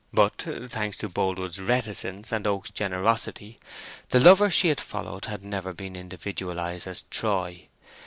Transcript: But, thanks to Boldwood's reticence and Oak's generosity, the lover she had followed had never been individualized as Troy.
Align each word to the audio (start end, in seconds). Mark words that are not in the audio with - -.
But, 0.11 0.47
thanks 0.71 0.97
to 0.97 1.09
Boldwood's 1.09 1.59
reticence 1.59 2.31
and 2.31 2.47
Oak's 2.47 2.71
generosity, 2.71 3.59
the 4.09 4.19
lover 4.19 4.49
she 4.49 4.69
had 4.69 4.81
followed 4.81 5.25
had 5.25 5.43
never 5.43 5.73
been 5.75 5.95
individualized 5.95 6.87
as 6.87 7.03
Troy. 7.11 7.67